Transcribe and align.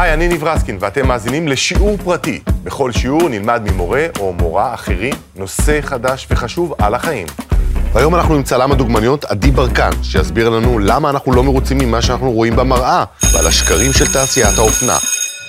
היי, 0.00 0.14
אני 0.14 0.28
ניב 0.28 0.44
רסקין, 0.44 0.76
ואתם 0.80 1.08
מאזינים 1.08 1.48
לשיעור 1.48 1.96
פרטי. 1.96 2.40
בכל 2.64 2.92
שיעור 2.92 3.28
נלמד 3.28 3.62
ממורה 3.70 4.06
או 4.18 4.32
מורה 4.32 4.74
אחרים 4.74 5.14
נושא 5.36 5.80
חדש 5.80 6.26
וחשוב 6.30 6.74
על 6.78 6.94
החיים. 6.94 7.26
והיום 7.92 8.14
אנחנו 8.14 8.34
עם 8.34 8.42
צלם 8.42 8.72
הדוגמניות 8.72 9.24
עדי 9.24 9.50
ברקן, 9.50 9.90
שיסביר 10.02 10.48
לנו 10.48 10.78
למה 10.78 11.10
אנחנו 11.10 11.32
לא 11.32 11.42
מרוצים 11.42 11.78
ממה 11.78 12.02
שאנחנו 12.02 12.32
רואים 12.32 12.56
במראה, 12.56 13.04
ועל 13.32 13.46
השקרים 13.46 13.92
של 13.92 14.12
תעשיית 14.12 14.58
האופנה. 14.58 14.96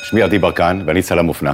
שמי 0.03 0.21
עדי 0.21 0.39
ברקן, 0.39 0.81
ואני 0.85 1.01
צלם 1.01 1.29
אופנה. 1.29 1.53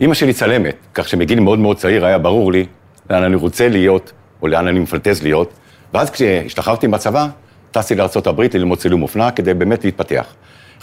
אימא 0.00 0.14
שלי 0.14 0.32
צלמת, 0.32 0.76
כך 0.94 1.08
שמגיל 1.08 1.40
מאוד 1.40 1.58
מאוד 1.58 1.76
צעיר 1.76 2.06
היה 2.06 2.18
ברור 2.18 2.52
לי 2.52 2.66
לאן 3.10 3.22
אני 3.22 3.36
רוצה 3.36 3.68
להיות, 3.68 4.12
או 4.42 4.48
לאן 4.48 4.66
אני 4.66 4.78
מפנטז 4.80 5.22
להיות. 5.22 5.52
ואז 5.94 6.10
כשהשתחררתי 6.10 6.86
מהצבא, 6.86 7.26
טסתי 7.70 7.94
לארה"ב 7.94 8.40
ללמוד 8.54 8.78
צילום 8.78 9.02
אופנה 9.02 9.30
כדי 9.30 9.54
באמת 9.54 9.84
להתפתח. 9.84 10.24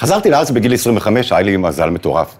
חזרתי 0.01 0.29
לארץ 0.29 0.51
בגיל 0.51 0.73
25, 0.73 1.31
היה 1.31 1.41
לי 1.41 1.57
מזל 1.57 1.89
מטורף. 1.89 2.35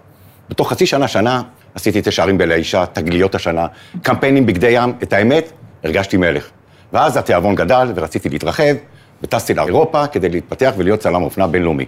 בתוך 0.48 0.70
חצי 0.70 0.86
שנה, 0.86 1.08
שנה, 1.08 1.42
עשיתי 1.74 2.00
תשע 2.04 2.22
ערים 2.22 2.38
באלישע, 2.38 2.84
תגליות 2.84 3.34
השנה, 3.34 3.66
קמפיינים 4.02 4.46
בגדי 4.46 4.70
ים, 4.70 4.92
את 5.02 5.12
האמת, 5.12 5.52
הרגשתי 5.84 6.16
מלך. 6.16 6.48
ואז 6.92 7.16
התיאבון 7.16 7.54
גדל 7.54 7.92
ורציתי 7.94 8.28
להתרחב, 8.28 8.74
וטסתי 9.22 9.54
לאירופה 9.54 10.06
כדי 10.06 10.28
להתפתח 10.28 10.72
ולהיות 10.76 11.00
צלם 11.00 11.22
אופנה 11.22 11.46
בינלאומי. 11.46 11.84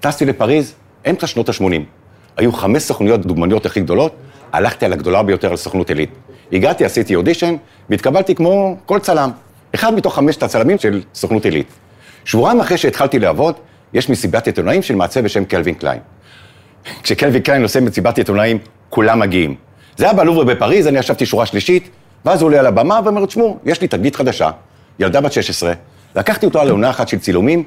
טסתי 0.00 0.24
לפריז, 0.24 0.74
אמצע 1.10 1.26
שנות 1.26 1.48
ה-80. 1.48 1.82
היו 2.36 2.52
חמש 2.52 2.82
סוכנויות 2.82 3.26
דוגמניות 3.26 3.66
הכי 3.66 3.80
גדולות, 3.80 4.14
הלכתי 4.52 4.84
על 4.84 4.92
הגדולה 4.92 5.22
ביותר, 5.22 5.50
על 5.50 5.56
סוכנות 5.56 5.88
עילית. 5.88 6.10
הגעתי, 6.52 6.84
עשיתי 6.84 7.14
אודישן, 7.14 7.56
והתקבלתי 7.90 8.34
כמו 8.34 8.76
כל 8.86 8.98
צלם. 8.98 9.30
אחד 9.74 9.94
מתוך 9.94 10.14
חמשת 10.14 10.42
הצלמים 10.42 10.78
של 10.78 11.02
סוכנות 11.14 11.44
עילית. 11.44 11.68
שבועיים 12.24 12.60
אחרי 12.60 12.78
שהתחלתי 12.78 13.18
לעבוד, 13.18 13.54
יש 13.94 14.10
מסיבת 14.10 14.46
עיתונאים 14.46 14.82
של 14.82 14.94
מעצב 14.94 15.20
בשם 15.20 15.44
קלווין 15.44 15.74
קליין. 15.74 16.00
כשקלווין 17.02 17.42
קליין 17.42 17.62
עושה 17.62 17.80
מסיבת 17.80 18.18
עיתונאים, 18.18 18.58
כולם 18.88 19.20
מגיעים. 19.20 19.54
זה 19.96 20.04
היה 20.04 20.14
בלובר 20.14 20.44
בפריז, 20.44 20.86
אני 20.86 20.98
ישבתי 20.98 21.26
שורה 21.26 21.46
שלישית, 21.46 21.90
ואז 22.24 22.42
הוא 22.42 22.46
עולה 22.46 22.58
על 22.58 22.66
הבמה 22.66 23.00
ואומר, 23.04 23.26
תשמעו, 23.26 23.58
יש 23.64 23.80
לי 23.80 23.88
תגלית 23.88 24.16
חדשה, 24.16 24.50
ילדה 24.98 25.20
בת 25.20 25.32
16, 25.32 25.72
לקחתי 26.16 26.46
אותה 26.46 26.64
לעונה 26.64 26.90
אחת 26.90 27.08
של 27.08 27.18
צילומים, 27.18 27.62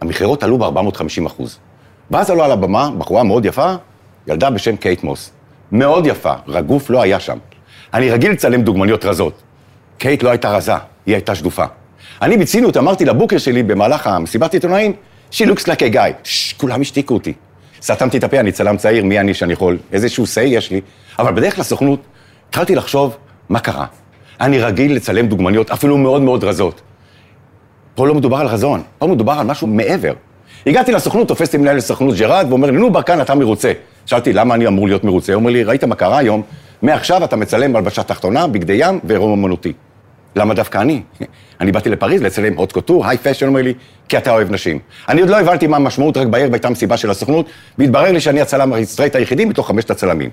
המכירות 0.00 0.42
עלו 0.42 0.58
ב-450 0.58 1.26
אחוז. 1.26 1.58
ואז 2.10 2.30
עלו 2.30 2.44
על 2.44 2.52
הבמה, 2.52 2.90
בחורה 2.98 3.22
מאוד 3.22 3.44
יפה, 3.44 3.74
ילדה 4.26 4.50
בשם 4.50 4.76
קייט 4.76 5.04
מוס. 5.04 5.30
מאוד 5.72 6.06
יפה, 6.06 6.32
רגוף 6.48 6.90
לא 6.90 7.02
היה 7.02 7.20
שם. 7.20 7.38
אני 7.94 8.10
רגיל 8.10 8.32
לצלם 8.32 8.62
דוגמניות 8.62 9.04
רזות. 9.04 9.42
קייט 9.98 10.22
לא 10.22 10.30
הייתה 10.30 10.50
רזה, 10.50 10.72
היא 11.06 11.14
הייתה 11.14 11.34
שדופה. 11.34 11.64
אני 12.22 12.36
בציניות 12.36 12.76
אמרתי 12.76 13.04
לבוקר 13.04 13.38
שלי 13.38 13.62
במהלך 13.62 14.06
המסיבת 14.06 14.54
עיתונאים, 14.54 14.92
she 15.32 15.44
looks 15.44 15.64
like 15.66 15.82
a 15.82 15.94
guy. 15.94 16.12
ששש, 16.24 16.52
כולם 16.52 16.80
השתיקו 16.80 17.14
אותי. 17.14 17.32
סתמתי 17.82 18.18
את 18.18 18.24
הפה, 18.24 18.40
אני 18.40 18.52
צלם 18.52 18.76
צעיר, 18.76 19.04
מי 19.04 19.20
אני 19.20 19.34
שאני 19.34 19.52
יכול, 19.52 19.78
איזשהו 19.92 20.24
say 20.24 20.40
יש 20.40 20.70
לי. 20.70 20.80
אבל 21.18 21.32
בדרך 21.32 21.58
לסוכנות, 21.58 22.00
התחלתי 22.48 22.74
לחשוב, 22.74 23.16
מה 23.48 23.60
קרה? 23.60 23.86
אני 24.40 24.58
רגיל 24.58 24.94
לצלם 24.96 25.26
דוגמניות, 25.26 25.70
אפילו 25.70 25.98
מאוד 25.98 26.22
מאוד 26.22 26.44
רזות. 26.44 26.80
פה 27.94 28.06
לא 28.06 28.14
מדובר 28.14 28.36
על 28.36 28.46
רזון, 28.46 28.82
פה 28.98 29.06
מדובר 29.06 29.32
על 29.32 29.46
משהו 29.46 29.66
מעבר. 29.66 30.12
הגעתי 30.66 30.92
לסוכנות, 30.92 31.28
תופסתי 31.28 31.56
מנהל 31.56 31.78
הסוכנות 31.78 32.16
ג'רד, 32.16 32.46
ואומר 32.48 32.70
לי, 32.70 32.76
נו, 32.76 32.92
ברקן, 32.92 33.20
אתה 33.20 33.34
מרוצה. 33.34 33.72
שאלתי, 34.06 34.32
למה 34.32 34.54
אני 34.54 34.66
אמור 34.66 34.86
להיות 34.86 35.04
מרוצה? 35.04 35.32
הוא 35.32 35.40
אומר 35.40 35.50
לי, 35.50 35.64
ראית 35.64 35.84
מה 35.84 35.94
קרה 35.94 36.18
היום? 36.18 36.42
מעכשיו 36.82 37.24
אתה 37.24 37.36
מצלם 37.36 37.76
הלבשה 37.76 38.02
תחתונה, 38.02 38.46
בגדי 38.46 38.76
ים 38.78 39.00
ועירום 39.04 39.32
אמנותי. 39.44 39.72
למה 40.36 40.54
דווקא 40.54 40.78
אני? 40.78 41.02
אני 41.60 41.72
באתי 41.72 41.90
לפריז 41.90 42.22
לצלם 42.22 42.56
haute 42.56 42.72
couture, 42.72 43.06
high 43.06 43.18
fashion, 43.18 43.46
אומר 43.46 43.62
לי, 43.62 43.74
כי 44.08 44.18
אתה 44.18 44.30
אוהב 44.30 44.50
נשים. 44.50 44.78
אני 45.08 45.20
עוד 45.20 45.30
לא 45.30 45.40
הבנתי 45.40 45.66
מה 45.66 45.76
המשמעות, 45.76 46.16
רק 46.16 46.26
בערב 46.26 46.52
הייתה 46.52 46.70
מסיבה 46.70 46.96
של 46.96 47.10
הסוכנות, 47.10 47.46
והתברר 47.78 48.12
לי 48.12 48.20
שאני 48.20 48.40
הצלם 48.40 48.72
הסטרייט 48.72 49.16
היחידי 49.16 49.44
מתוך 49.44 49.68
חמשת 49.68 49.90
הצלמים. 49.90 50.30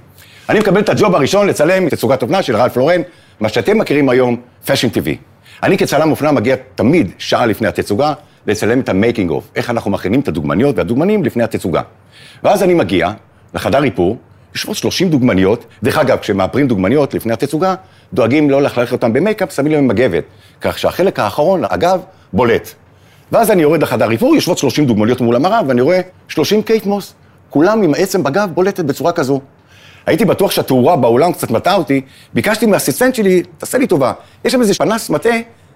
אני 0.49 0.59
מקבל 0.59 0.81
את 0.81 0.89
הג'וב 0.89 1.15
הראשון 1.15 1.47
לצלם 1.47 1.89
תצוגת 1.89 2.21
אופנה 2.21 2.43
של 2.43 2.55
רלף 2.55 2.77
לורן, 2.77 3.01
מה 3.39 3.49
שאתם 3.49 3.77
מכירים 3.77 4.09
היום, 4.09 4.35
Fashion 4.65 4.89
TV. 4.89 5.17
אני 5.63 5.77
כצלם 5.77 6.11
אופנה 6.11 6.31
מגיע 6.31 6.55
תמיד 6.75 7.11
שעה 7.17 7.45
לפני 7.45 7.67
התצוגה, 7.67 8.13
לצלם 8.47 8.79
את 8.79 8.89
ה 8.89 8.95
making 8.95 9.29
of, 9.29 9.49
איך 9.55 9.69
אנחנו 9.69 9.91
מכינים 9.91 10.19
את 10.19 10.27
הדוגמניות 10.27 10.77
והדוגמנים 10.77 11.23
לפני 11.23 11.43
התצוגה. 11.43 11.81
ואז 12.43 12.63
אני 12.63 12.73
מגיע 12.73 13.11
לחדר 13.53 13.83
איפור, 13.83 14.17
יושבות 14.53 14.75
30 14.75 15.09
דוגמניות, 15.09 15.65
דרך 15.83 15.97
אגב, 15.97 16.17
כשמאפרים 16.17 16.67
דוגמניות 16.67 17.13
לפני 17.13 17.33
התצוגה, 17.33 17.75
דואגים 18.13 18.49
לא 18.49 18.61
ללכלך 18.61 18.91
אותן 18.91 19.13
במייקאפ, 19.13 19.53
שמים 19.53 19.71
להם 19.71 19.87
מגבת, 19.87 20.23
כך 20.61 20.79
שהחלק 20.79 21.19
האחרון, 21.19 21.63
הגב, 21.69 22.01
בולט. 22.33 22.69
ואז 23.31 23.51
אני 23.51 23.61
יורד 23.61 23.81
לחדר 23.81 24.11
איפור, 24.11 24.35
יושבות 24.35 24.57
30 24.57 24.85
דוגמניות 24.85 25.21
מול 25.21 25.35
המראה, 25.35 25.61
ואני 25.67 25.81
רואה 25.81 26.01
30 26.27 26.61
קייט 26.63 26.85
מוס, 26.85 27.13
כולם 27.49 27.83
עם 27.83 27.93
העצם 27.93 28.23
בגב 28.23 28.49
בולטת 28.53 28.85
בצורה 28.85 29.11
כזו. 29.11 29.41
הייתי 30.05 30.25
בטוח 30.25 30.51
שהתאורה 30.51 30.95
באולם 30.95 31.31
קצת 31.31 31.51
מטעה 31.51 31.75
אותי, 31.75 32.01
ביקשתי 32.33 32.65
מהאסיסטנט 32.65 33.15
שלי, 33.15 33.43
תעשה 33.57 33.77
לי 33.77 33.87
טובה, 33.87 34.13
יש 34.45 34.53
שם 34.53 34.61
איזה 34.61 34.73
פנס 34.73 35.09
מטעה, 35.09 35.29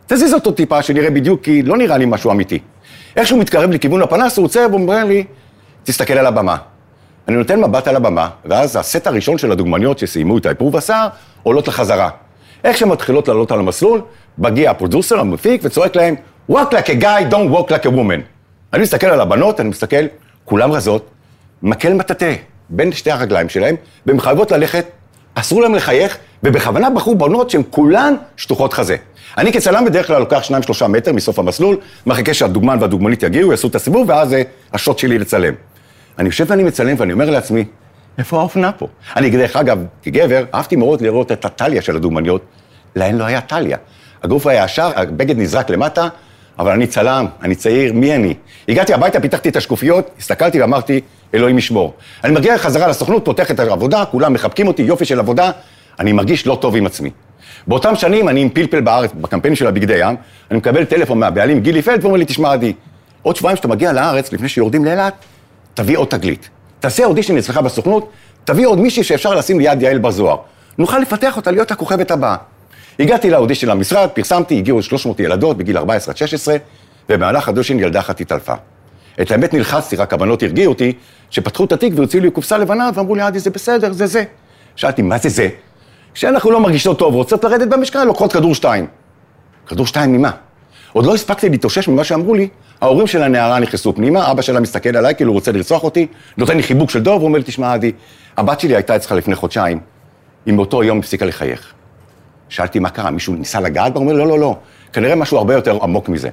תזיז 0.07 0.33
אותו 0.33 0.51
טיפה, 0.51 0.81
שנראה 0.81 1.09
בדיוק, 1.09 1.43
כי 1.43 1.61
לא 1.61 1.77
נראה 1.77 1.97
לי 1.97 2.05
משהו 2.05 2.31
אמיתי. 2.31 2.59
איך 3.15 3.27
שהוא 3.27 3.39
מתקרב 3.39 3.69
לכיוון 3.69 4.01
הפנס, 4.01 4.37
הוא 4.37 4.45
עוצר 4.45 4.67
ואומר 4.71 5.03
לי, 5.03 5.23
תסתכל 5.83 6.13
על 6.13 6.25
הבמה. 6.25 6.57
אני 7.27 7.37
נותן 7.37 7.61
מבט 7.61 7.87
על 7.87 7.95
הבמה, 7.95 8.29
ואז 8.45 8.75
הסט 8.75 9.07
הראשון 9.07 9.37
של 9.37 9.51
הדוגמניות 9.51 9.99
שסיימו 9.99 10.37
את 10.37 10.45
האיפור 10.45 10.69
והשיער, 10.73 11.07
עולות 11.43 11.67
לחזרה. 11.67 12.09
איך 12.63 12.77
שהן 12.77 12.89
מתחילות 12.89 13.27
לעלות 13.27 13.51
על 13.51 13.59
המסלול, 13.59 14.01
מגיע 14.37 14.71
הפרודוסר, 14.71 15.19
המפיק, 15.19 15.61
וצועק 15.63 15.95
להם, 15.95 16.15
walk 16.51 16.53
like 16.53 16.87
a 16.87 17.01
guy, 17.01 17.31
don't 17.31 17.53
walk 17.55 17.69
like 17.69 17.85
a 17.85 17.89
woman. 17.89 18.21
אני 18.73 18.83
מסתכל 18.83 19.07
על 19.07 19.21
הבנות, 19.21 19.59
אני 19.59 19.69
מסתכל, 19.69 20.05
כולן 20.45 20.71
רזות, 20.71 21.09
מקל 21.61 21.93
מטאטא 21.93 22.33
בין 22.69 22.91
שתי 22.91 23.11
הרגליים 23.11 23.49
שלהם, 23.49 23.75
והן 24.05 24.19
חייבות 24.19 24.51
ללכת, 24.51 24.85
אסור 25.35 25.61
להם 25.61 25.75
לחייך, 25.75 26.17
ובכוונה 26.43 26.89
בחרו 26.89 27.15
בנות 27.15 27.49
שהן 27.49 27.61
כולן 27.69 28.13
שטוחות 28.37 28.73
חזה. 28.73 28.95
אני 29.37 29.53
כצלם 29.53 29.85
בדרך 29.85 30.07
כלל 30.07 30.19
לוקח 30.19 30.43
שניים 30.43 30.63
שלושה 30.63 30.87
מטר 30.87 31.13
מסוף 31.13 31.39
המסלול, 31.39 31.77
מחכה 32.05 32.33
שהדוגמן 32.33 32.77
והדוגמנית 32.81 33.23
יגיעו, 33.23 33.51
יעשו 33.51 33.67
את 33.67 33.75
הסיבוב, 33.75 34.09
ואז 34.09 34.29
זה 34.29 34.43
השוט 34.73 34.99
שלי 34.99 35.19
לצלם. 35.19 35.53
אני 36.19 36.25
יושב 36.27 36.45
ואני 36.47 36.63
מצלם 36.63 36.95
ואני 36.97 37.13
אומר 37.13 37.29
לעצמי, 37.29 37.65
איפה 38.17 38.39
האופנה 38.39 38.71
פה? 38.71 38.87
אני, 39.15 39.29
דרך 39.29 39.55
אגב, 39.55 39.85
כגבר, 40.03 40.45
אהבתי 40.53 40.75
מאוד 40.75 41.01
לראות 41.01 41.31
את 41.31 41.45
הטליה 41.45 41.81
של 41.81 41.95
הדוגמניות, 41.95 42.45
להן 42.95 43.17
לא 43.17 43.23
היה 43.23 43.41
טליה. 43.41 43.77
הגוף 44.23 44.47
היה 44.47 44.65
ישר, 44.65 44.91
הבגד 44.95 45.37
נזרק 45.37 45.69
למטה, 45.69 46.07
אבל 46.59 46.71
אני 46.71 46.87
צלם, 46.87 47.25
אני 47.41 47.55
צעיר, 47.55 47.93
מי 47.93 48.15
אני? 48.15 48.33
הגעתי 48.69 48.93
הביתה, 48.93 49.19
פיתחתי 49.19 49.49
את 49.49 49.55
השקופיות, 49.55 50.09
הסתכלתי 50.19 50.61
ואמרתי, 50.61 51.01
אלוהים 51.33 51.57
ישמור. 51.57 51.93
אני 52.23 52.33
מגיע 52.33 52.57
חזרה 52.57 52.87
לסוכנות, 52.87 53.25
פותח 53.25 53.51
את 53.51 53.59
העבודה, 53.59 54.05
כולם 54.05 54.33
מחבקים 54.33 54.67
אותי, 54.67 54.81
יופי 54.81 55.05
של 55.05 55.19
עבודה, 55.19 55.51
אני 55.99 56.11
מרגיש 56.11 56.47
לא 56.47 56.57
טוב 56.61 56.75
עם 56.75 56.85
עצמי. 56.85 57.09
באותם 57.67 57.95
שנים 57.95 58.29
אני 58.29 58.41
עם 58.41 58.49
פלפל 58.49 58.81
בארץ, 58.81 59.11
בקמפיין 59.21 59.55
של 59.55 59.67
הבגדי 59.67 59.97
ים, 59.97 60.15
אני 60.51 60.57
מקבל 60.57 60.85
טלפון 60.85 61.19
מהבעלים 61.19 61.59
גילי 61.59 61.81
פלד, 61.81 62.03
ואומר 62.05 62.17
לי, 62.17 62.25
תשמע 62.25 62.51
עדי, 62.51 62.73
עוד 63.21 63.35
שבועיים 63.35 63.57
שאתה 63.57 63.67
מגיע 63.67 63.93
לארץ, 63.93 64.33
לפני 64.33 64.49
שיורדים 64.49 64.85
לאילת, 64.85 65.13
תביא 65.73 65.97
עוד 65.97 66.07
תגלית. 66.07 66.49
תעשה 66.79 67.05
אודישן 67.05 67.37
אצלך 67.37 67.57
בסוכנות, 67.57 68.09
תביא 68.45 68.67
עוד 68.67 68.79
מישהי 68.79 69.03
שאפשר 69.03 69.35
לשים 69.35 69.59
ליד 69.59 69.81
יעל 69.81 69.97
בר 69.97 70.11
זוהר. 70.11 70.37
נוכל 70.77 70.99
לפתח 70.99 71.37
אותה 71.37 71.51
להיות 71.51 71.71
הכוכבת 71.71 72.11
הבאה. 72.11 72.35
הגעתי 72.99 73.29
לאודישן 73.29 73.67
למשרד, 73.67 74.09
פרסמתי, 74.13 74.57
הגיעו 74.57 74.81
300 74.81 75.19
ילדות 75.19 75.57
בגיל 75.57 75.77
14 75.77 76.11
עד 76.11 76.17
16, 76.17 76.55
ובמהלך 77.09 77.47
האודישן 77.47 77.79
ילדה 77.79 77.99
אחת 77.99 78.21
התעלפה. 78.21 78.53
את 79.21 79.31
האמת 79.31 79.53
נלחצתי, 79.53 79.95
רק 79.95 80.13
הבנות 80.13 80.43
הרגיעו 80.43 80.73
אותי, 80.73 80.93
שפתחו 81.29 81.65
את 81.65 81.71
התיק 81.71 81.93
והוציאו 81.95 82.23
לי 82.23 82.31
קופסה 82.31 82.57
לבנה, 82.57 82.89
ואמרו 82.93 83.15
לי, 83.15 83.21
עדי, 83.21 83.39
זה 83.39 83.49
בסדר, 83.49 83.93
זה 83.93 84.07
זה. 84.07 84.23
שאלתי, 84.75 85.01
מה 85.01 85.17
זה 85.17 85.29
זה? 85.29 85.49
כשאנחנו 86.13 86.51
לא 86.51 86.59
מרגישות 86.59 86.99
טוב, 86.99 87.13
רוצות 87.13 87.43
לרדת 87.43 87.67
במשקל, 87.67 88.03
לוקחות 88.03 88.33
כדור 88.33 88.55
שתיים. 88.55 88.87
כדור 89.67 89.85
שתיים 89.85 90.13
ממה? 90.13 90.31
עוד 90.93 91.05
לא 91.05 91.15
הספקתי 91.15 91.49
להתאושש 91.49 91.87
ממה 91.87 92.03
שאמרו 92.03 92.33
לי, 92.33 92.47
ההורים 92.83 93.07
של 93.07 93.23
הנערה 93.23 93.59
נכנסו 93.59 93.95
פנימה, 93.95 94.31
אבא 94.31 94.41
שלה 94.41 94.59
מסתכל 94.59 94.97
עליי 94.97 95.15
כאילו 95.15 95.31
הוא 95.31 95.35
רוצה 95.35 95.51
לרצוח 95.51 95.83
אותי, 95.83 96.07
נותן 96.37 96.57
לי 96.57 96.63
חיבוק 96.63 96.89
של 96.89 96.99
דוב, 96.99 97.21
הוא 97.21 97.27
אומר 97.27 97.37
לי, 97.37 97.43
תשמע, 97.43 97.73
עדי, 97.73 97.91
הבת 98.37 98.59
שלי 98.59 98.75
הייתה 98.75 98.95
אצלך 98.95 99.11
לפני 99.11 99.35
חודשיים, 99.35 99.79
היא 100.45 100.53
מאותו 100.53 100.83
יום 100.83 100.99
הפסיקה 100.99 101.25
לחייך. 101.25 101.73
שאלתי 102.49 102.79
מה 102.79 102.89
קרה, 102.89 103.11
מישהו 103.11 103.33
ניסה 103.33 103.59
לגעת 103.59 103.93
בה? 103.93 103.99
הוא 103.99 104.07
אומר, 104.07 104.19
לא, 104.19 104.27
לא, 104.27 104.39
לא, 104.39 104.57
כנראה 104.93 105.15
משהו 105.15 105.37
הרבה 105.37 105.53
יותר 105.53 105.77
עמוק 105.81 106.09
מזה. 106.09 106.29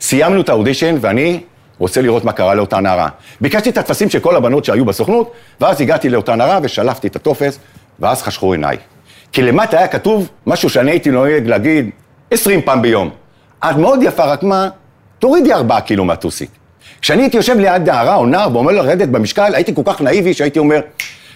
סיימנו 0.00 0.40
את 0.40 0.48
האודישן, 0.48 0.96
ואני 1.00 1.40
רוצה 1.78 2.02
לראות 2.02 2.24
מה 2.24 2.32
קרה 2.32 2.54
לאותה 2.54 2.80
נערה. 2.80 3.08
ביקשתי 3.40 3.70
את 3.70 3.78
הטפסים 3.78 4.10
של 4.10 4.18
כל 4.18 4.36
הבנות 4.36 4.64
שהיו 4.64 4.84
בסוכנות, 4.84 5.32
ואז 5.60 5.80
הגעתי 5.80 6.08
לאותה 6.08 6.36
נערה 6.36 6.58
ושלפתי 6.62 7.06
את 7.06 7.16
הטופס, 7.16 7.58
ואז 8.00 8.22
חשכו 8.22 8.52
עיניי. 8.52 8.76
כי 9.32 9.42
למטה 9.42 9.78
היה 9.78 9.88
כתוב 9.88 10.28
משהו 10.46 10.70
שאני 10.70 10.90
הייתי 10.90 11.10
נוהג 11.10 11.46
להגיד 11.46 11.90
20 12.30 12.62
פעם 12.62 12.82
ביום. 12.82 13.10
את 13.58 13.76
מאוד 13.76 14.00
יפה, 14.02 14.24
רק 14.24 14.42
מה? 14.42 14.68
תורידי 15.18 15.52
ארבעה 15.52 15.80
קילו 15.80 16.04
מהטוסיק. 16.04 16.50
כשאני 17.00 17.22
הייתי 17.22 17.36
יושב 17.36 17.58
ליד 17.58 17.90
נערה 17.90 18.14
או 18.14 18.26
נער 18.26 18.48
ואומר 18.52 18.72
לו 18.72 18.82
לרדת 18.82 19.08
במשקל, 19.08 19.54
הייתי 19.54 19.74
כל 19.74 19.82
כך 19.84 20.00
נאיבי 20.00 20.34
שהייתי 20.34 20.58
אומר, 20.58 20.80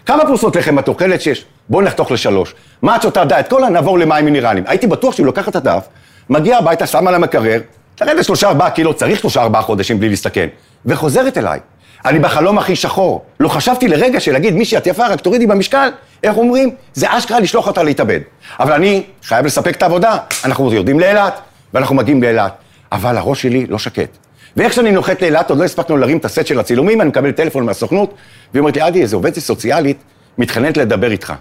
כמה 0.06 0.26
פרוסות 0.26 0.56
לחם 0.56 0.79
את 0.79 0.88
אוכלת? 0.88 1.20
שש. 1.20 1.44
בואו 1.69 1.82
נחתוך 1.82 2.11
לשלוש. 2.11 2.55
מה 2.82 2.96
את 2.96 3.02
שותה 3.02 3.25
דיאט 3.25 3.49
קולה? 3.49 3.69
נעבור 3.69 3.99
למים 3.99 4.25
מינרליים. 4.25 4.64
הייתי 4.67 4.87
בטוח 4.87 5.14
שהוא 5.14 5.26
לוקח 5.26 5.49
את 5.49 5.56
הדף, 5.56 5.87
מגיע 6.31 6.58
הביתה, 6.58 6.87
שם 6.87 7.06
על 7.06 7.14
המקרר, 7.14 7.61
לרדת 8.00 8.25
שלושה 8.25 8.49
ארבעה 8.49 8.70
קילו, 8.70 8.94
צריך 8.94 9.20
שלושה 9.20 9.43
ארבעה 9.43 9.62
חודשים 9.62 10.00
בלי 10.00 10.08
להסתכן, 10.08 10.49
וחוזרת 10.87 11.38
אליי. 11.38 11.61
אני 12.05 12.19
בחלום 12.19 12.58
הכי 12.58 12.76
שחור. 12.76 13.25
לא 13.40 13.49
חשבתי 13.49 13.88
לרגע 13.88 14.20
שלהגיד, 14.20 14.55
מישהי, 14.55 14.79
את 14.79 14.87
יפה, 14.87 15.06
רק 15.06 15.20
תורידי 15.20 15.46
במשקל, 15.46 15.88
איך 16.23 16.37
אומרים? 16.37 16.75
זה 16.94 17.06
אשכרה 17.11 17.40
לשלוח 17.40 17.67
אותה 17.67 17.82
להתאבד. 17.82 18.20
אבל 18.61 18.73
אני 18.73 19.02
חייב 19.23 19.46
לספק 19.46 19.76
את 19.76 19.82
העבודה. 19.82 20.17
אנחנו 20.44 20.73
יורדים 20.73 21.00
לאילת, 21.00 21.40
ואנחנו 21.75 21.94
מגיעים 21.94 22.23
לאילת. 22.23 22.52
אבל 22.93 23.17
הראש 23.17 23.43
שלי 23.43 23.67
לא 23.67 23.79
שקט. 23.79 24.17
ואיך 24.56 24.73
שאני 24.73 24.93
נוחת 24.93 25.23
לאילת, 25.23 25.50
עוד 25.50 25.59
לא 25.59 25.65
הספקנו 25.65 25.97
להרים 25.97 26.19
את 26.19 26.25
הסט 26.25 26.47
של 26.47 26.61
הצילומים, 26.61 27.00
אני 27.00 27.09
מקבל 27.09 27.33
טלפון 27.33 27.67
מהסוכנות, 27.67 28.15
והיא 28.53 28.61
אומרת 28.61 28.77
לי, 28.77 28.83
עדי, 28.83 29.03
איזה 29.03 29.17
עובדת 29.17 29.39
סוציאלית 29.39 29.97
מתחננת 30.39 30.77
לדבר 30.77 31.11
איתך. 31.11 31.33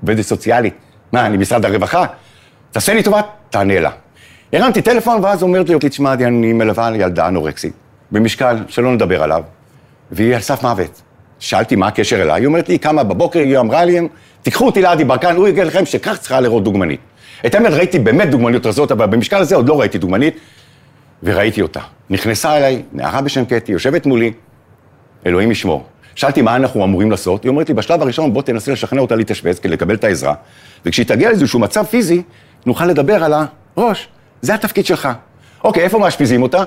עובדת 0.00 0.24
סוציאלית. 0.24 0.74
מה, 1.12 1.26
אני 1.26 1.36
משרד 1.36 1.64
הרווחה? 1.64 2.04
תעשה 2.70 2.94
לי 2.94 3.02
טובה, 3.02 3.20
תענה 3.50 3.80
לה. 3.80 3.90
הרמתי 4.52 4.82
טלפון, 4.82 5.24
ואז 5.24 5.42
אומרת 5.42 5.68
לי, 5.68 5.76
תשמע, 5.80 6.12
עדי, 6.12 6.26
אני 6.26 6.52
מלווה 6.52 6.90
ילדה 6.96 7.28
אנורקסית, 7.28 7.72
במשקל 8.10 8.56
שלא 8.68 8.92
נדבר 8.92 9.22
עליו, 9.22 9.42
והיא 10.10 10.34
על 10.34 10.40
סף 10.40 10.62
מוות. 10.62 11.02
שאלתי 11.38 11.76
מה 11.76 11.86
הקשר 11.86 12.22
אליי, 12.22 12.40
היא 12.40 12.46
אומרת 12.46 12.68
לי, 12.68 12.78
קמה 12.78 13.02
בבוקר, 13.02 13.38
היא 13.38 13.58
אמרה 13.58 13.84
לי, 13.84 14.08
תיקחו 14.42 14.66
אותי 14.66 14.82
לעדי 14.82 15.04
ברקן, 15.04 15.36
הוא 15.36 15.48
יגיד 15.48 15.64
לכם 15.64 15.86
שכך 15.86 16.16
צריכה 16.20 16.40
לראות 16.40 16.64
דוגמנית. 16.64 17.00
את 17.46 17.54
האמת, 17.54 17.72
ראיתי 17.72 17.98
באמת 17.98 18.30
דוגמניות 18.30 18.66
רזות, 18.66 18.92
אבל 18.92 19.06
במשקל 19.06 19.36
הזה 19.36 19.56
עוד 19.56 19.68
לא 19.68 19.80
ראיתי 19.80 19.98
דוגמנית, 19.98 20.36
וראיתי 21.22 21.62
אותה. 21.62 21.80
נכנסה 22.10 22.56
אליי, 22.56 22.82
נערה 22.92 23.20
בשם 23.20 23.44
קטי, 23.44 23.72
יושבת 23.72 24.06
מולי, 24.06 24.32
אלוהים 25.26 25.50
ישמור. 25.50 25.84
שאלתי 26.14 26.42
מה 26.42 26.56
אנחנו 26.56 26.84
אמורים 26.84 27.10
לעשות, 27.10 27.44
היא 27.44 27.50
אומרת 27.50 27.68
לי, 27.68 27.74
בשלב 27.74 28.02
הראשון 28.02 28.32
בוא 28.32 28.42
תנסה 28.42 28.72
לשכנע 28.72 29.00
אותה 29.00 29.16
להתאשפז 29.16 29.58
כדי 29.58 29.72
לקבל 29.72 29.94
את 29.94 30.04
העזרה, 30.04 30.34
וכשהיא 30.86 31.06
תגיע 31.06 31.28
לאיזשהו 31.28 31.58
מצב 31.58 31.84
פיזי, 31.84 32.22
נוכל 32.66 32.86
לדבר 32.86 33.24
על 33.24 33.34
הראש. 33.76 34.08
זה 34.42 34.54
התפקיד 34.54 34.86
שלך. 34.86 35.08
אוקיי, 35.64 35.84
איפה 35.84 35.98
מאשפיזים 35.98 36.42
אותה? 36.42 36.64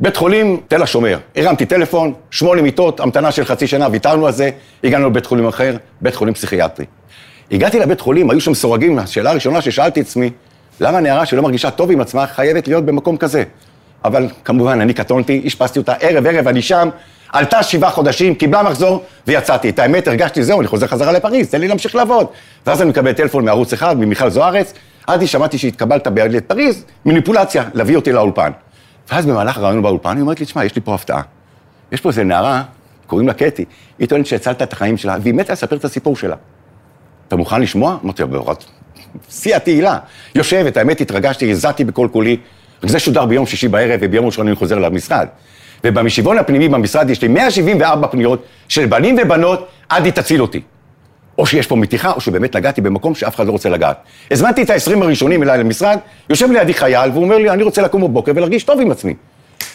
בית 0.00 0.16
חולים 0.16 0.60
תל 0.68 0.82
השומר. 0.82 1.18
הרמתי 1.36 1.66
טלפון, 1.66 2.12
שמונה 2.30 2.62
מיטות, 2.62 3.00
המתנה 3.00 3.32
של 3.32 3.44
חצי 3.44 3.66
שנה, 3.66 3.88
ויתרנו 3.92 4.26
על 4.26 4.32
זה, 4.32 4.50
הגענו 4.84 5.10
לבית 5.10 5.26
חולים 5.26 5.46
אחר, 5.46 5.76
בית 6.00 6.14
חולים 6.14 6.34
פסיכיאטרי. 6.34 6.86
הגעתי 7.52 7.78
לבית 7.78 8.00
חולים, 8.00 8.30
היו 8.30 8.40
שם 8.40 8.54
סורגים, 8.54 8.98
השאלה 8.98 9.30
הראשונה 9.30 9.60
ששאלתי 9.60 10.00
עצמי, 10.00 10.30
למה 10.80 11.00
נערה 11.00 11.26
שלא 11.26 11.42
מרגישה 11.42 11.70
טוב 11.70 11.90
עם 11.90 12.00
עצמה 12.00 12.26
חייבת 12.26 12.68
להיות 12.68 12.84
במקום 12.84 13.16
כזה? 13.16 13.44
אבל 14.04 14.28
כמובן, 14.44 14.80
אני 14.80 14.94
קטונתי, 14.94 15.42
אשפזתי 15.46 15.78
אותה 15.78 15.92
ערב 15.92 16.26
ערב, 16.26 16.48
אני 16.48 16.62
שם, 16.62 16.88
עלתה 17.32 17.62
שבעה 17.62 17.90
חודשים, 17.90 18.34
קיבלה 18.34 18.62
מחזור, 18.62 19.04
ויצאתי. 19.26 19.68
את 19.68 19.78
האמת, 19.78 20.08
הרגשתי, 20.08 20.42
זהו, 20.42 20.60
אני 20.60 20.68
חוזר 20.68 20.86
חזרה 20.86 21.12
לפריז, 21.12 21.50
תן 21.50 21.60
לי 21.60 21.68
להמשיך 21.68 21.94
לעבוד. 21.94 22.26
ואז 22.66 22.82
אני 22.82 22.90
מקבל 22.90 23.12
טלפון 23.12 23.44
מערוץ 23.44 23.72
אחד, 23.72 23.98
ממיכל 23.98 24.30
זוארץ, 24.30 24.74
עדי 25.06 25.26
שמעתי 25.26 25.58
שהתקבלת 25.58 26.06
לפריז, 26.06 26.84
מניפולציה, 27.04 27.64
להביא 27.74 27.96
אותי 27.96 28.12
לאולפן. 28.12 28.50
ואז 29.10 29.26
במהלך 29.26 29.58
הרעיון 29.58 29.82
באולפן, 29.82 30.16
היא 30.16 30.22
אומרת 30.22 30.40
לי, 30.40 30.46
תשמע, 30.46 30.64
יש 30.64 30.74
לי 30.74 30.80
פה 30.84 30.94
הפתעה. 30.94 31.22
יש 31.92 32.00
פה 32.00 32.08
איזה 32.08 32.24
נערה, 32.24 32.62
קוראים 33.06 33.28
לה 33.28 33.34
קטי, 33.34 33.64
היא 33.98 34.08
טוענת 34.08 34.26
שהצלת 34.26 34.62
את 34.62 34.72
החיים 34.72 34.96
שלה, 34.96 35.16
והיא 35.22 35.34
מתה 35.34 35.52
לספר 35.52 35.76
את 35.76 35.84
הסיפור 35.84 36.16
שלה. 36.16 36.36
אתה 37.32 37.38
מוכן 37.38 37.60
לשמוע? 37.60 37.96
אמרתי 38.04 38.22
לה, 38.22 38.28
שיא 39.30 39.56
התהילה. 39.56 39.98
יושבת, 40.34 40.76
האמת, 40.76 41.00
התרגשתי, 41.00 41.50
הזעתי 41.50 41.84
בכל 41.84 42.08
קולי. 42.12 42.36
זה 42.82 42.98
שודר 42.98 43.26
ביום 43.26 43.46
שישי 43.46 43.68
בערב, 43.68 44.00
וביום 44.02 44.26
ראשון 44.26 44.46
אני 44.46 44.56
חוזר 44.56 44.78
למשרד. 44.78 45.26
ובמשיבון 45.84 46.38
הפנימי 46.38 46.68
במשרד 46.68 47.10
יש 47.10 47.22
לי 47.22 47.28
174 47.28 48.08
פניות 48.08 48.44
של 48.68 48.86
בנים 48.86 49.16
ובנות, 49.22 49.68
עדי 49.88 50.12
תציל 50.12 50.42
אותי. 50.42 50.60
או 51.38 51.46
שיש 51.46 51.66
פה 51.66 51.76
מתיחה, 51.76 52.12
או 52.12 52.20
שבאמת 52.20 52.56
נגעתי 52.56 52.80
במקום 52.80 53.14
שאף 53.14 53.34
אחד 53.34 53.46
לא 53.46 53.52
רוצה 53.52 53.68
לגעת. 53.68 53.96
הזמנתי 54.30 54.62
את 54.62 54.70
ה-20 54.70 55.02
הראשונים 55.02 55.42
אליי 55.42 55.58
למשרד, 55.58 55.98
יושב 56.30 56.50
לידי 56.50 56.74
חייל, 56.74 57.10
והוא 57.10 57.24
אומר 57.24 57.38
לי, 57.38 57.50
אני 57.50 57.62
רוצה 57.62 57.82
לקום 57.82 58.02
בבוקר 58.02 58.32
ולהרגיש 58.36 58.64
טוב 58.64 58.80
עם 58.80 58.90
עצמי. 58.90 59.14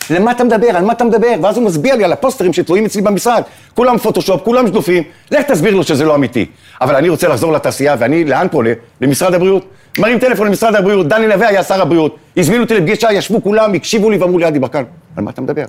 למה 0.09 0.31
אתה 0.31 0.43
מדבר? 0.43 0.67
על 0.67 0.85
מה 0.85 0.93
אתה 0.93 1.03
מדבר? 1.03 1.33
ואז 1.41 1.57
הוא 1.57 1.65
מסביר 1.65 1.95
לי 1.95 2.03
על 2.03 2.13
הפוסטרים 2.13 2.53
שתלויים 2.53 2.85
אצלי 2.85 3.01
במשרד. 3.01 3.43
כולם 3.75 3.97
פוטושופ, 3.97 4.41
כולם 4.43 4.67
שדופים, 4.67 5.03
לך 5.31 5.41
תסביר 5.41 5.75
לו 5.75 5.83
שזה 5.83 6.05
לא 6.05 6.15
אמיתי. 6.15 6.45
אבל 6.81 6.95
אני 6.95 7.09
רוצה 7.09 7.27
לחזור 7.27 7.53
לתעשייה, 7.53 7.95
ואני, 7.99 8.23
לאן 8.23 8.47
פונה? 8.51 8.69
למשרד 9.01 9.33
הבריאות. 9.33 9.65
מרים 9.99 10.19
טלפון 10.19 10.47
למשרד 10.47 10.75
הבריאות, 10.75 11.07
דני 11.07 11.27
נווה 11.27 11.47
היה 11.47 11.63
שר 11.63 11.81
הבריאות. 11.81 12.17
הזמינו 12.37 12.63
אותי 12.63 12.73
לפגישה, 12.73 13.13
ישבו 13.13 13.43
כולם, 13.43 13.73
הקשיבו 13.73 14.09
לי 14.09 14.17
ואמרו 14.17 14.37
לי, 14.37 14.45
עדי 14.45 14.59
ברקן, 14.59 14.83
על 15.15 15.23
מה 15.23 15.31
אתה 15.31 15.41
מדבר? 15.41 15.65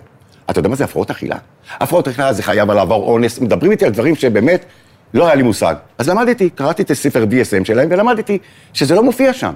אתה 0.50 0.59
יודע 0.59 0.69
מה 0.69 0.76
זה 0.76 0.85
הפרעות 0.85 1.11
אכילה? 1.11 1.37
הפרעות 1.81 2.09
אכילה 2.09 2.32
זה 2.32 2.43
חייב 2.43 2.70
לעבור 2.70 3.05
אונס, 3.05 3.38
מדברים 3.38 3.73
איתי 3.73 3.85
על 3.85 3.91
דברים 3.91 4.17
שבאמת 4.17 4.65
לא 5.15 5.26
היה 5.26 5.35
לי 5.35 5.43
מושג. 5.43 5.75
אז 5.99 6.09
למדתי, 6.09 6.50
קראתי 6.50 6.82
את 6.82 6.91
הספר 6.91 7.25
DSM 7.31 7.65
שלהם 7.65 7.88
ולמדתי 7.91 8.38
שזה 8.73 8.94
לא 8.94 9.03
מופיע 9.03 9.32
שם. 9.32 9.53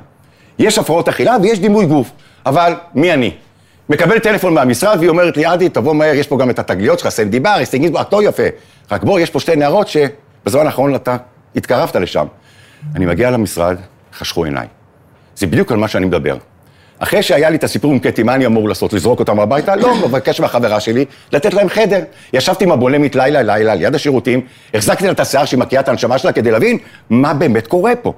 יש 0.58 0.78
הפרעות 0.78 1.08
אכילה 1.08 1.36
ויש 1.42 1.58
דימוי 1.58 1.86
גוף, 1.86 2.10
אבל 2.46 2.74
מי 2.94 3.12
אני? 3.12 3.30
מקבל 3.88 4.18
טלפון 4.18 4.54
מהמשרד 4.54 4.98
והיא 4.98 5.08
אומרת 5.08 5.36
לי, 5.36 5.44
עדי, 5.44 5.68
תבוא 5.68 5.94
מהר, 5.94 6.14
יש 6.14 6.26
פה 6.26 6.38
גם 6.38 6.50
את 6.50 6.58
התגליות 6.58 6.98
שלך, 6.98 7.08
סנדי 7.08 7.40
בר, 7.40 7.56
את 8.00 8.12
לא 8.12 8.22
יפה. 8.22 8.42
רק 8.90 9.02
בוא, 9.02 9.20
יש 9.20 9.30
פה 9.30 9.40
שתי 9.40 9.56
נערות 9.56 9.88
שבזמן 9.88 10.66
האחרון 10.66 10.94
אתה 10.94 11.16
התקרבת 11.56 11.96
לשם. 11.96 12.26
אני 12.94 13.06
מגיע 13.06 13.30
למשרד, 13.30 13.76
חשכו 14.14 14.44
עיניי. 14.44 14.66
זה 15.36 15.46
בדיוק 15.46 15.72
על 15.72 15.78
מה 15.78 15.88
שאני 15.88 16.06
מדבר. 16.06 16.36
אחרי 16.98 17.22
שהיה 17.22 17.50
לי 17.50 17.56
את 17.56 17.64
הסיפור 17.64 17.92
עם 17.92 17.98
קטי, 17.98 18.22
מה 18.22 18.34
אני 18.34 18.46
אמור 18.46 18.68
לעשות? 18.68 18.92
לזרוק 18.92 19.20
אותם 19.20 19.40
הביתה? 19.40 19.76
לא, 19.76 19.96
מבקש 20.06 20.40
מהחברה 20.40 20.80
שלי 20.80 21.04
לתת 21.32 21.54
להם 21.54 21.68
חדר. 21.68 22.00
ישבתי 22.32 22.64
עם 22.64 22.72
הבולמית 22.72 23.16
לילה 23.16 23.42
לילה 23.42 23.74
ליד 23.74 23.94
השירותים, 23.94 24.40
החזקתי 24.74 25.06
לה 25.06 25.12
את 25.12 25.20
השיער 25.20 25.44
שהיא 25.44 25.60
מקיאה 25.60 25.80
את 25.80 25.88
הנשמה 25.88 26.18
שלה 26.18 26.32
כדי 26.32 26.50
להבין 26.50 26.78
מה 27.10 27.34
באמת 27.34 27.66
קורה 27.66 27.96
פה. 27.96 28.12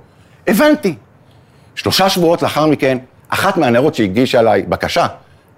הבנתי. 0.46 0.94
שלושה 1.74 2.08
שבועות 2.08 2.42
לאחר 2.42 2.66
מכן, 2.66 2.98
אחת 3.28 3.56
מהנערות 3.56 3.94
שהגישה 3.94 4.38
עליי 4.38 4.62
בקשה, 4.62 5.06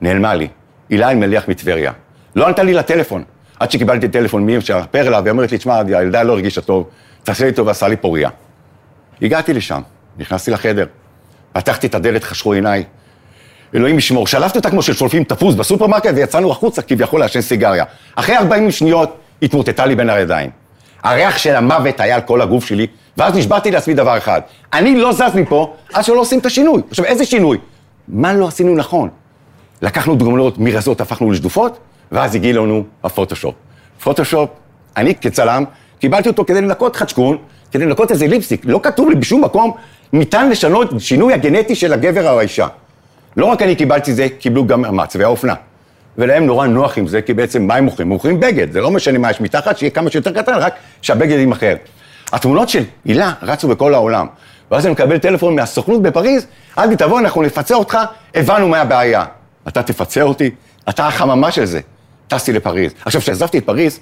נעלמה 0.01 0.35
לי. 0.35 0.49
הילה 0.89 1.11
אלמליח 1.11 1.49
מטבריה. 1.49 1.93
לא 2.37 2.47
ענתה 2.47 2.63
לי 2.63 2.75
לטלפון. 2.75 3.25
עד 3.61 3.71
שקיבלתי 3.71 4.09
טלפון 4.09 4.47
מי 4.47 4.61
שפר 4.61 5.11
לה, 5.11 5.21
והיא 5.21 5.31
אומרת 5.31 5.53
לי, 5.53 5.59
תשמע, 5.59 5.83
הילדה 5.87 6.23
לא 6.23 6.33
הרגישה 6.33 6.61
טוב, 6.61 6.89
תעשה 7.25 7.45
לי 7.45 7.53
טוב 7.53 7.67
ועשה 7.67 7.89
לי 7.89 7.97
פוריה. 7.97 8.31
הגעתי 9.23 9.53
לשם, 9.53 9.81
נכנסתי 10.19 10.51
לחדר, 10.51 10.87
פתחתי 11.53 11.87
את 11.87 11.95
הדלת, 11.95 12.25
חשכו 12.25 12.53
עיניי, 12.53 12.85
אלוהים 13.75 13.99
ישמור. 13.99 14.27
שלפתי 14.27 14.59
אותה 14.59 14.71
כמו 14.71 14.83
ששולפים 14.83 15.25
תפוז 15.25 15.55
בסופרמרקט 15.55 16.11
ויצאנו 16.15 16.51
החוצה 16.51 16.83
כביכול 16.83 17.21
לעשן 17.21 17.41
סיגריה. 17.41 17.85
אחרי 18.15 18.37
40 18.37 18.71
שניות 18.71 19.17
התמוטטה 19.43 19.87
לי 19.87 19.95
בין 19.95 20.11
הידיים. 20.11 20.51
הריח 21.03 21.39
של 21.39 21.55
המוות 21.55 22.01
היה 22.01 22.15
על 22.15 22.21
כל 22.21 22.41
הגוף 22.41 22.67
שלי, 22.67 22.87
ואז 23.17 23.37
נשבעתי 23.37 23.71
לעצמי 23.71 23.95
דבר 23.95 24.19
אחד, 24.19 24.41
אני 24.73 24.97
לא 24.97 25.13
זז 25.13 25.35
מפה 25.35 25.75
עד 25.93 26.05
שלא 26.05 26.21
עושים 26.21 26.39
את 26.39 26.47
השינוי. 26.47 26.83
עכשיו, 26.91 27.05
איזה 27.05 27.25
שינוי? 27.25 27.59
מה 28.09 28.35
לא 28.35 28.49
עשינו 28.49 28.75
נכון? 28.75 29.09
לקחנו 29.83 30.15
דוגמנות 30.15 30.59
מרזות, 30.59 31.01
הפכנו 31.01 31.31
לשדופות, 31.31 31.79
ואז 32.13 32.35
הגיע 32.35 32.53
לנו 32.53 32.85
הפוטושופ. 33.05 33.55
פוטושופ, 34.03 34.51
אני 34.97 35.15
כצלם, 35.15 35.65
קיבלתי 35.99 36.29
אותו 36.29 36.45
כדי 36.45 36.61
לנקות 36.61 36.97
חדשקון, 36.97 37.37
כדי 37.73 37.87
לנקות 37.87 38.11
איזה 38.11 38.27
ליפסטיק. 38.27 38.63
לא 38.65 38.81
כתוב 38.83 39.09
לי 39.09 39.15
בשום 39.15 39.45
מקום, 39.45 39.73
ניתן 40.13 40.51
לשנות 40.51 40.91
שינוי 40.99 41.35
הגנטי 41.35 41.75
של 41.75 41.93
הגבר 41.93 42.31
או 42.31 42.39
האישה. 42.39 42.67
לא 43.37 43.47
רק 43.47 43.63
אני 43.63 43.77
קיבלתי 43.77 44.13
זה, 44.13 44.29
קיבלו 44.39 44.67
גם 44.67 44.97
מעצבי 44.97 45.25
האופנה. 45.25 45.55
ולהם 46.19 46.47
נורא 46.47 46.67
נוח 46.67 46.99
עם 46.99 47.07
זה, 47.07 47.23
כי 47.23 47.35
בעצם 47.35 47.67
מה 47.67 47.75
הם 47.75 47.85
מוכרים? 47.85 48.09
הם 48.09 48.13
מוכרים 48.13 48.41
בגד, 48.41 48.73
זה 48.73 48.81
לא 48.81 48.91
משנה 48.91 49.19
מה 49.19 49.31
יש 49.31 49.41
מתחת, 49.41 49.79
שיהיה 49.79 49.91
כמה 49.91 50.11
שיותר 50.11 50.33
קטן, 50.33 50.55
רק 50.55 50.75
שהבגד 51.03 51.39
יימכר. 51.39 51.75
התמונות 52.33 52.69
של 52.69 52.83
הילה 53.05 53.33
רצו 53.43 53.69
בכל 53.69 53.95
העולם. 53.95 54.27
ואז 54.71 54.87
אני 54.87 54.93
מקבל 54.93 55.19
טלפון 55.19 55.57
מהסוכנות 55.57 56.03
בפריז, 56.03 56.47
אל 56.79 56.97
תבוא, 56.97 57.21
אנחנו 57.21 57.43
נפצה 57.43 57.75
אותך, 57.75 57.99
הבנו 58.35 58.69
מה 58.69 58.81
הבעיה. 58.81 59.25
אתה 59.69 59.83
תפצה 59.83 60.23
אותי? 60.23 60.51
אתה 60.89 61.07
החממה 61.07 61.51
של 61.51 61.65
זה. 61.65 61.81
טסתי 62.29 62.53
לפריז. 62.53 62.93
עכשיו, 63.05 63.21
כשעזבתי 63.21 63.59
את 63.59 63.65
פריז, 63.67 64.01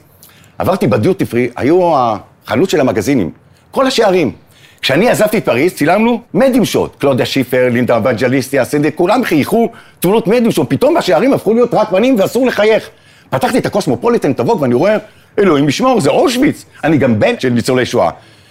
עברתי 0.58 0.86
בדיוטי 0.86 1.24
פרי, 1.24 1.48
היו 1.56 1.92
החנות 1.96 2.70
של 2.70 2.80
המגזינים. 2.80 3.30
כל 3.70 3.86
השערים. 3.86 4.32
כשאני 4.80 5.10
עזבתי 5.10 5.38
את 5.38 5.44
פריז, 5.44 5.74
צילמנו 5.74 6.22
medium 6.34 6.64
shot. 6.64 6.96
קלודיה 6.98 7.26
שיפר, 7.26 7.68
לינדה 7.70 7.96
אוונג'ליסטה, 7.96 8.64
סינדי, 8.64 8.90
כולם 8.90 9.24
חייכו 9.24 9.68
תמונות 10.00 10.26
medium 10.26 10.50
shot. 10.50 10.70
פתאום 10.70 10.94
בשערים 10.98 11.34
הפכו 11.34 11.54
להיות 11.54 11.74
רק 11.74 11.90
בנים 11.90 12.16
ואסור 12.18 12.46
לחייך. 12.46 12.90
פתחתי 13.30 13.58
את 13.58 13.66
הקוסמופוליטן, 13.66 14.32
תבוא, 14.32 14.56
ואני 14.60 14.74
רואה, 14.74 14.96
אלוהים 15.38 15.68
ישמור, 15.68 16.00
זה 16.00 16.10
אושוויץ. 16.10 16.64
אני 16.84 16.98
גם 16.98 17.20
בן 17.20 17.40
של 17.40 17.48
ניצולי 17.48 17.86
שואה. 17.86 18.10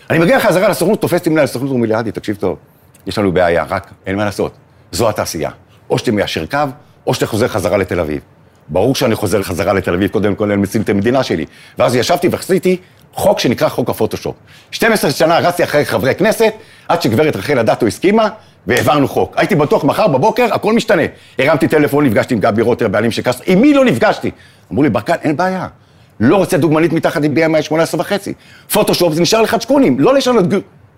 אני 0.10 0.20
מגיע 0.20 0.40
חזרה 0.40 0.70
לסוכנות, 0.70 1.02
תופס 1.02 1.20
אותי 1.20 1.30
מנהל 1.30 1.44
הסוכנות, 1.44 1.72
אומר 1.72 2.02
לי, 2.02 2.12
תקשיב 2.12 2.36
טוב, 2.36 2.58
יש 3.08 3.18
לנו 3.18 3.32
בעיה, 3.32 3.66
רק 3.70 3.92
אין 4.06 4.16
מה 4.16 4.26
לעשות. 4.26 4.54
זו 4.92 5.10
התעשייה. 5.10 5.50
או 5.90 5.98
שאתה 5.98 6.12
מיישר 6.12 6.46
קו, 6.46 6.58
או 7.08 7.14
שאתה 7.14 7.26
חוזר 7.26 7.48
חזרה 7.48 7.78
לתל 7.78 8.00
אביב. 8.00 8.22
ברור 8.68 8.96
שאני 8.96 9.16
חוזר 9.16 9.44
חזרה 9.44 9.74
לתל 9.74 9.94
אביב, 9.94 10.10
קודם 10.10 10.36
כל 10.36 10.52
אני 10.52 10.62
מציל 10.62 10.82
את 10.82 10.90
המדינה 10.90 11.24
שלי. 11.24 11.46
ואז 11.78 11.96
ישבתי 11.96 12.28
ועשיתי 12.28 12.78
חוק 13.14 13.40
שנקרא 13.40 13.70
חוק 13.70 13.90
הפוטושופ. 13.90 14.36
12 14.72 15.12
שנה 15.12 15.40
רצתי 15.40 15.64
אחרי 15.64 15.86
חברי 15.86 16.16
כנסת, 16.16 16.54
עד 16.88 17.02
שגברת 17.02 17.36
רחל 17.36 17.60
אדטו 17.60 17.88
הסכימה, 17.88 18.30
והעברנו 18.68 19.08
חוק. 19.08 19.34
הייתי 19.38 19.56
בטוח, 19.56 19.84
מחר 19.84 20.08
בבוקר 20.08 20.48
הכל 20.52 20.74
משתנה. 20.74 21.02
הרמתי 21.40 21.68
טלפון, 21.68 22.06
נפגשתי 22.06 22.34
עם 22.34 22.40
גבי 22.40 22.62
רוטר, 22.62 22.88
בעלים 22.88 23.12
של 23.12 23.22
קסטר, 23.22 23.44
עם 23.48 23.62
מי 23.62 23.74
לא 23.74 23.86
נפגשתי? 23.86 24.32
אמרו 24.72 24.84
לי, 24.84 24.90
ברקן, 24.90 25.16
אין 25.24 25.38
בעיה. 25.38 25.68
לא 26.20 26.36
רוצה 26.36 26.58
דוגמנית 26.58 26.94
מתחת 26.94 27.22
ל-BMI 27.22 27.62
18 27.62 28.02
וחצי. 28.02 28.34
פוטושופ 28.74 29.14
זה 29.14 29.22
נשאר 29.22 29.42
לך 29.42 29.56
צ'קונים, 29.56 30.00
לא 30.00 30.14
לשנות... 30.14 30.46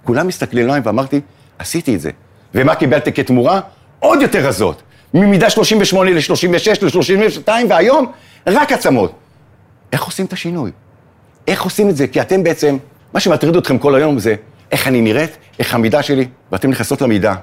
כולם 0.04 0.28
מסתכלים 0.28 0.70
עליי 0.70 0.82
ואמרתי, 0.84 1.22
עשיתי 1.60 1.96
את 1.96 2.02
זה. 2.02 2.10
ומה 2.56 2.76
קיבלתי 2.76 3.12
כתמורה? 3.12 3.60
עוד 4.00 4.22
יותר 4.22 4.48
רזות. 4.48 4.82
ממידה 5.16 5.50
38 5.50 6.12
ל-36 6.12 6.86
ל-32, 6.86 7.50
והיום 7.70 8.12
רק 8.48 8.72
עצמות. 8.72 9.14
איך 9.92 10.04
עושים 10.04 10.26
את 10.26 10.34
השינוי? 10.34 10.72
איך 11.48 11.62
עושים 11.62 11.90
את 11.90 11.96
זה? 11.96 12.08
כי 12.08 12.22
אתם 12.22 12.44
בעצם, 12.44 12.78
מה 13.14 13.20
שמטריד 13.20 13.56
אתכם 13.56 13.78
כל 13.78 13.96
היום 13.96 14.20
זה 14.20 14.36
איך 14.72 14.88
אני 14.88 15.02
נראית, 15.02 15.38
איך 15.60 15.74
המידה 15.74 16.04
שלי, 16.04 16.28
ואתם 16.52 16.70
נכנסות 16.70 17.02
למידה. 17.02 17.36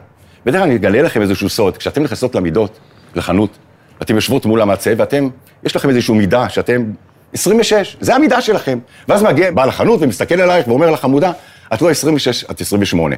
בדרך 0.47 0.61
כלל 0.61 0.69
אני 0.71 0.77
אגלה 0.77 1.03
לכם 1.03 1.23
איזשהו 1.23 1.49
סוד, 1.49 1.77
כשאתם 1.77 2.03
נכנסות 2.03 2.35
למידות, 2.35 2.79
לחנות, 3.15 3.59
אתם 4.03 4.15
יושבות 4.15 4.47
מול 4.47 4.63
המעצב, 4.63 4.91
ואתם, 4.97 5.29
יש 5.65 5.77
לכם 5.77 5.89
איזושהי 5.89 6.15
מידה 6.15 6.49
שאתם 6.49 6.85
26, 7.33 7.97
זה 8.01 8.15
המידה 8.15 8.41
שלכם. 8.41 8.79
ואז 9.09 9.23
מגיע 9.23 9.51
בעל 9.51 9.69
החנות 9.69 10.01
ומסתכל 10.03 10.41
עלייך 10.41 10.69
ואומר 10.69 10.91
לך, 10.91 11.01
חמודה, 11.01 11.33
את 11.75 11.83
לא 11.83 11.91
26, 11.91 12.45
את 12.45 12.61
28. 12.61 13.17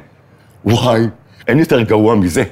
וואי, 0.65 1.01
אין 1.47 1.59
יותר 1.59 1.81
גרוע 1.81 2.15
מזה. 2.15 2.43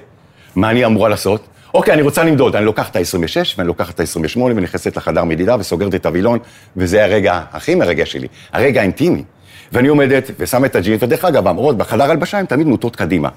מה 0.55 0.69
אני 0.69 0.85
אמורה 0.85 1.09
לעשות? 1.09 1.47
אוקיי, 1.73 1.93
אני 1.93 2.01
רוצה 2.01 2.23
למדוד, 2.23 2.55
אני 2.55 2.65
לוקח 2.65 2.89
את 2.89 2.95
ה-26 2.95 3.35
ואני 3.57 3.67
לוקח 3.67 3.91
את 3.91 3.99
ה-28 3.99 4.39
ונכנסת 4.39 4.97
לחדר 4.97 5.23
מדידה 5.23 5.55
וסוגרת 5.59 5.95
את 5.95 6.05
הווילון, 6.05 6.39
וזה 6.77 7.03
הרגע 7.03 7.41
הכי 7.51 7.75
מרגש 7.75 8.11
שלי, 8.11 8.27
הרגע 8.53 8.79
האינטימי. 8.81 9.23
ואני 9.71 9.87
עומדת 9.87 10.31
ושמה 10.39 10.65
את 10.65 10.75
הג'ינס, 10.75 11.03
ודרך 11.03 11.25
אגב, 11.25 11.47
המורות 11.47 11.77
בחדר 11.77 12.11
הלבשה 12.11 12.37
הן 12.37 12.45
תמיד 12.45 12.67
מוטות 12.67 12.95
קדימה. 12.95 13.29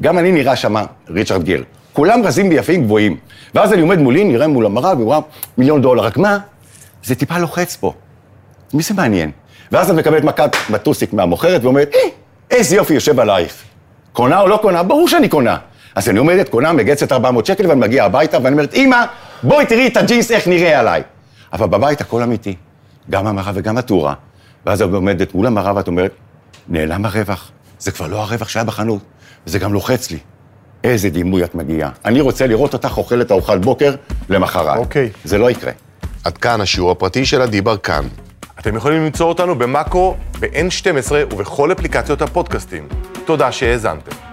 גם 0.00 0.18
אני 0.18 0.32
נראה 0.32 0.56
שמה 0.56 0.84
ריצ'רד 1.10 1.42
גיר. 1.42 1.64
כולם 1.92 2.22
רזים 2.24 2.48
ויפים 2.48 2.84
גבוהים. 2.84 3.16
ואז 3.54 3.72
אני 3.72 3.80
עומד 3.80 3.98
מולי, 3.98 4.24
נראה 4.24 4.46
מול 4.46 4.66
המראה, 4.66 4.98
ואומר, 4.98 5.20
מיליון 5.58 5.82
דולר, 5.82 6.02
רק 6.02 6.16
מה? 6.16 6.38
זה 7.04 7.14
טיפה 7.14 7.38
לוחץ 7.38 7.76
פה. 7.76 7.92
מי 8.74 8.82
זה 8.82 8.94
מעניין? 8.94 9.30
ואז 9.72 9.90
את 9.90 9.96
מקבלת 9.96 10.24
מכת 10.24 10.56
מטוסיק 10.70 11.12
מהמוכרת 11.12 11.64
ואומרת, 11.64 11.90
"אה, 11.94 12.00
איזה 12.50 12.76
יופי 12.76 12.94
יושב 12.94 13.20
עלייך. 13.20 13.62
קונה 14.12 14.40
או 14.40 14.48
לא 14.48 14.58
קונה? 14.62 14.82
ברור 14.82 15.08
שאני 15.08 15.28
קונה. 15.28 15.56
אז 15.96 16.08
אני 16.08 16.18
עומדת, 16.18 16.48
קונה, 16.48 16.72
מגצת 16.72 17.12
400 17.12 17.46
שקל 17.46 17.66
ואני 17.66 17.80
מגיע 17.80 18.04
הביתה 18.04 18.38
ואני 18.42 18.52
אומרת, 18.52 18.74
אמא, 18.74 19.04
בואי 19.42 19.66
תראי 19.66 19.86
את 19.86 19.96
הג'ינס 19.96 20.30
איך 20.30 20.48
נראה 20.48 20.80
עליי. 20.80 21.02
אבל 21.52 21.66
בבית 21.66 22.00
הכל 22.00 22.22
אמיתי, 22.22 22.56
גם 23.10 23.26
המראה 23.26 23.52
וגם 23.54 23.78
הטורה. 23.78 24.14
ואז 24.66 24.82
את 24.82 24.92
עומדת 24.92 25.34
מול 25.34 25.46
המראה 25.46 25.76
ואת 25.76 25.88
אומרת, 25.88 26.12
נעלם 26.68 27.04
הרווח. 27.04 27.50
זה 27.78 27.90
כבר 27.90 28.06
לא 28.06 28.22
הרווח 28.22 28.48
שהיה 28.48 28.64
בחנות, 28.64 29.02
וזה 29.46 29.58
גם 29.58 29.72
לוחץ 29.72 30.10
לי. 30.10 30.18
איזה 30.84 31.10
דימוי 31.10 31.44
את 31.44 31.54
מגיעה. 31.54 31.90
אני 32.04 32.20
רוצה 32.20 32.46
לראות 32.46 32.72
אותך 32.72 32.98
אוכלת 32.98 33.32
ארוחת 33.32 33.58
בוקר 33.58 33.94
למחרת. 34.28 34.76
אוקיי. 34.78 35.10
זה 35.24 35.38
לא 35.38 35.50
יקרה. 35.50 35.72
עד 36.24 36.38
כאן 36.38 36.60
השיעור 36.60 36.90
הפרטי 36.90 37.26
של 37.26 37.42
עדי 37.42 37.60
ברקן. 37.60 38.04
אתם 38.60 38.76
יכולים 38.76 39.04
למצוא 39.04 39.26
אותנו 39.26 39.54
במאקו, 39.54 40.16
ב-N12 40.40 41.12
ובכל 41.32 41.72
אפליקציות 41.72 42.22
הפודקאסטים. 42.22 42.88
תודה 43.24 43.52
שהאזנתם. 43.52 44.25